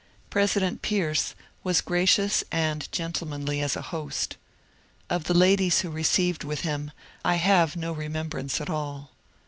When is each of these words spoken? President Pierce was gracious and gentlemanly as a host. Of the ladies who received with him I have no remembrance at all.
President 0.31 0.81
Pierce 0.81 1.35
was 1.63 1.79
gracious 1.79 2.43
and 2.51 2.91
gentlemanly 2.91 3.61
as 3.61 3.75
a 3.75 3.83
host. 3.93 4.35
Of 5.11 5.25
the 5.25 5.35
ladies 5.35 5.81
who 5.81 5.91
received 5.91 6.43
with 6.43 6.61
him 6.61 6.89
I 7.23 7.35
have 7.35 7.75
no 7.75 7.91
remembrance 7.91 8.59
at 8.59 8.67
all. 8.71 9.11